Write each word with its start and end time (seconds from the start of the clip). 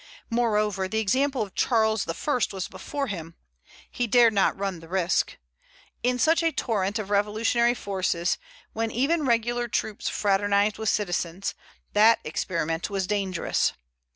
Moreover, 0.31 0.87
the 0.87 0.97
example 0.97 1.43
of 1.43 1.53
Charles 1.53 2.07
I. 2.07 2.35
was 2.55 2.67
before 2.67 3.05
him. 3.05 3.35
He 3.91 4.07
dared 4.07 4.33
not 4.33 4.57
run 4.57 4.79
the 4.79 4.87
risk. 4.87 5.37
In 6.01 6.17
such 6.17 6.41
a 6.41 6.51
torrent 6.51 6.97
of 6.97 7.11
revolutionary 7.11 7.75
forces, 7.75 8.39
when 8.73 8.89
even 8.89 9.27
regular 9.27 9.67
troops 9.67 10.09
fraternized 10.09 10.79
with 10.79 10.89
citizens, 10.89 11.53
that 11.93 12.17
experiment 12.23 12.89
was 12.89 13.05
dangerous. 13.05 13.73